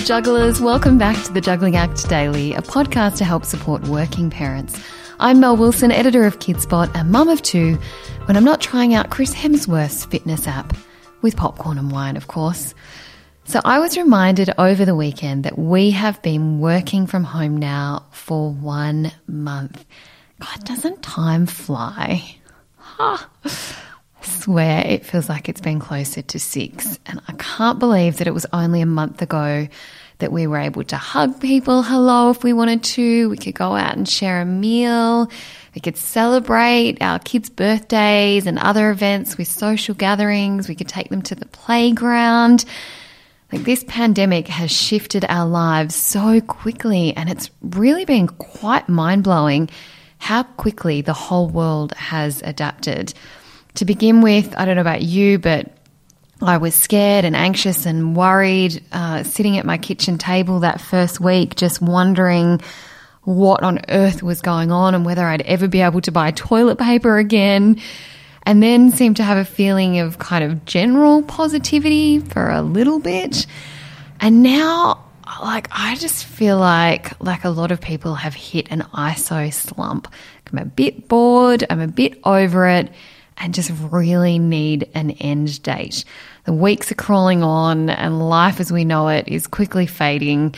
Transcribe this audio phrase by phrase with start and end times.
[0.00, 0.60] jugglers.
[0.60, 4.80] Welcome back to the Juggling Act Daily, a podcast to help support working parents.
[5.18, 7.78] I'm Mel Wilson, editor of Kidspot and mum of two,
[8.24, 10.74] when I'm not trying out Chris Hemsworth's fitness app,
[11.20, 12.74] with popcorn and wine, of course.
[13.44, 18.06] So I was reminded over the weekend that we have been working from home now
[18.10, 19.84] for one month.
[20.40, 22.36] God, doesn't time fly?
[24.30, 26.98] Swear it feels like it's been closer to six.
[27.06, 29.68] And I can't believe that it was only a month ago
[30.18, 33.28] that we were able to hug people hello if we wanted to.
[33.30, 35.30] We could go out and share a meal.
[35.74, 40.68] We could celebrate our kids' birthdays and other events with social gatherings.
[40.68, 42.64] We could take them to the playground.
[43.52, 49.24] Like this pandemic has shifted our lives so quickly, and it's really been quite mind
[49.24, 49.70] blowing
[50.18, 53.12] how quickly the whole world has adapted.
[53.74, 55.72] To begin with, I don't know about you, but
[56.42, 61.20] I was scared and anxious and worried uh, sitting at my kitchen table that first
[61.20, 62.60] week, just wondering
[63.24, 66.78] what on earth was going on and whether I'd ever be able to buy toilet
[66.78, 67.80] paper again.
[68.44, 72.98] And then seemed to have a feeling of kind of general positivity for a little
[72.98, 73.46] bit.
[74.18, 75.04] And now
[75.42, 80.08] like I just feel like like a lot of people have hit an ISO slump.
[80.50, 82.90] I'm a bit bored, I'm a bit over it
[83.40, 86.04] and just really need an end date.
[86.44, 90.54] The weeks are crawling on and life as we know it is quickly fading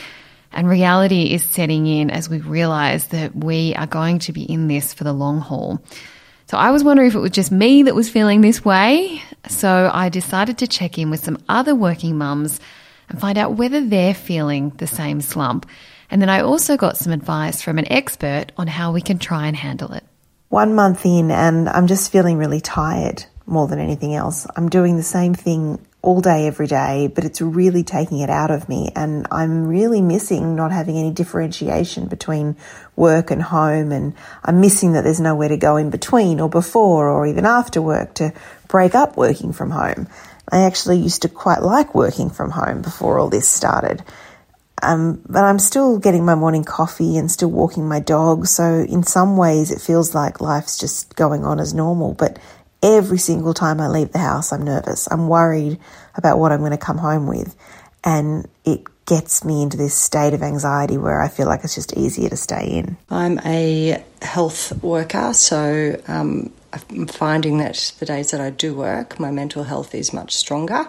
[0.52, 4.68] and reality is setting in as we realize that we are going to be in
[4.68, 5.82] this for the long haul.
[6.46, 9.22] So I was wondering if it was just me that was feeling this way.
[9.48, 12.60] So I decided to check in with some other working mums
[13.08, 15.66] and find out whether they're feeling the same slump.
[16.10, 19.46] And then I also got some advice from an expert on how we can try
[19.46, 20.04] and handle it.
[20.52, 24.46] One month in, and I'm just feeling really tired more than anything else.
[24.54, 28.50] I'm doing the same thing all day, every day, but it's really taking it out
[28.50, 28.92] of me.
[28.94, 32.56] And I'm really missing not having any differentiation between
[32.96, 33.92] work and home.
[33.92, 34.12] And
[34.44, 38.12] I'm missing that there's nowhere to go in between or before or even after work
[38.16, 38.34] to
[38.68, 40.06] break up working from home.
[40.50, 44.04] I actually used to quite like working from home before all this started.
[44.82, 48.46] Um, but I'm still getting my morning coffee and still walking my dog.
[48.46, 52.14] So, in some ways, it feels like life's just going on as normal.
[52.14, 52.38] But
[52.82, 55.08] every single time I leave the house, I'm nervous.
[55.10, 55.78] I'm worried
[56.16, 57.56] about what I'm going to come home with.
[58.04, 61.96] And it gets me into this state of anxiety where I feel like it's just
[61.96, 62.96] easier to stay in.
[63.10, 69.20] I'm a health worker, so um, I'm finding that the days that I do work,
[69.20, 70.88] my mental health is much stronger.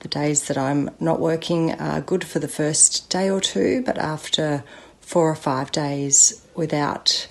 [0.00, 3.98] The days that I'm not working are good for the first day or two, but
[3.98, 4.62] after
[5.00, 7.26] four or five days without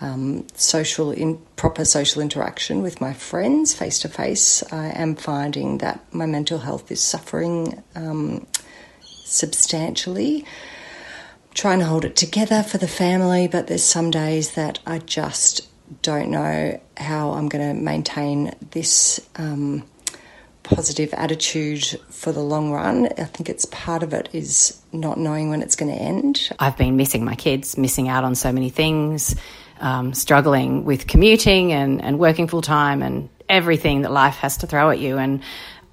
[0.00, 5.78] um, social in proper social interaction with my friends face to face, I am finding
[5.78, 8.46] that my mental health is suffering um,
[9.02, 10.44] substantially.
[10.44, 14.98] I'm trying to hold it together for the family, but there's some days that I
[14.98, 15.68] just
[16.02, 19.84] don't know how I'm going to maintain this um,
[20.68, 23.06] positive attitude for the long run.
[23.18, 26.50] I think it's part of it is not knowing when it's going to end.
[26.58, 29.34] I've been missing my kids, missing out on so many things,
[29.80, 34.66] um, struggling with commuting and, and working full time and everything that life has to
[34.66, 35.16] throw at you.
[35.16, 35.42] And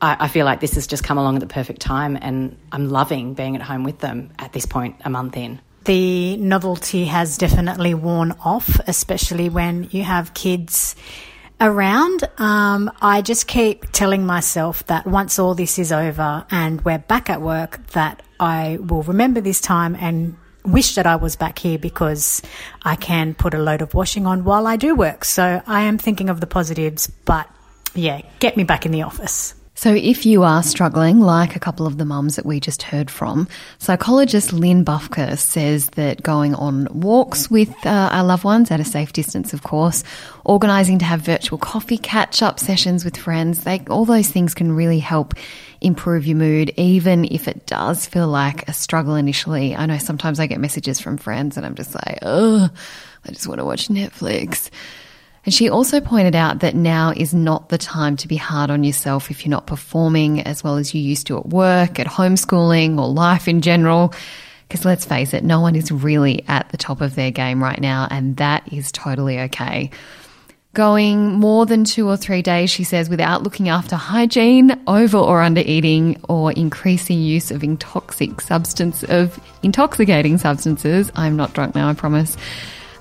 [0.01, 2.89] I, I feel like this has just come along at the perfect time, and I'm
[2.89, 7.37] loving being at home with them at this point, a month in the novelty has
[7.37, 10.95] definitely worn off, especially when you have kids
[11.59, 12.27] around.
[12.37, 17.29] Um, I just keep telling myself that once all this is over and we're back
[17.29, 21.77] at work, that I will remember this time and wish that I was back here
[21.77, 22.41] because
[22.83, 25.23] I can put a load of washing on while I do work.
[25.25, 27.49] So I am thinking of the positives, but
[27.93, 29.53] yeah, get me back in the office.
[29.77, 33.11] So, if you are struggling, like a couple of the mums that we just heard
[33.11, 38.79] from, psychologist Lynn Bufka says that going on walks with uh, our loved ones at
[38.79, 40.05] a safe distance, of course,
[40.45, 44.71] organising to have virtual coffee catch up sessions with friends, they, all those things can
[44.71, 45.33] really help
[45.81, 49.75] improve your mood, even if it does feel like a struggle initially.
[49.75, 52.69] I know sometimes I get messages from friends and I'm just like, oh,
[53.25, 54.69] I just want to watch Netflix.
[55.45, 58.83] And she also pointed out that now is not the time to be hard on
[58.83, 62.99] yourself if you're not performing as well as you used to at work, at homeschooling,
[62.99, 64.11] or life in general.
[64.67, 67.79] Because let's face it, no one is really at the top of their game right
[67.79, 69.91] now, and that is totally okay.
[70.73, 75.43] Going more than two or three days, she says, without looking after hygiene, over or
[75.43, 81.11] under eating, or increasing use of intoxic substance of intoxicating substances.
[81.15, 82.35] I'm not drunk now, I promise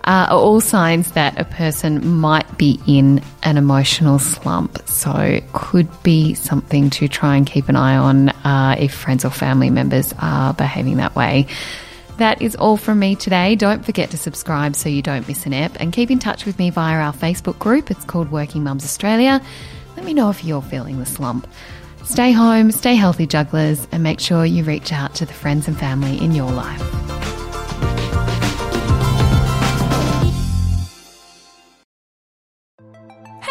[0.05, 4.87] uh, are all signs that a person might be in an emotional slump.
[4.89, 9.31] So, could be something to try and keep an eye on uh, if friends or
[9.31, 11.47] family members are behaving that way.
[12.19, 13.57] That is all from me today.
[13.57, 16.59] Don't forget to subscribe so you don't miss an ep and keep in touch with
[16.59, 17.91] me via our Facebook group.
[17.91, 19.41] It's called Working Mums Australia.
[19.97, 21.49] Let me know if you're feeling the slump.
[22.05, 25.77] Stay home, stay healthy, jugglers, and make sure you reach out to the friends and
[25.77, 27.34] family in your life.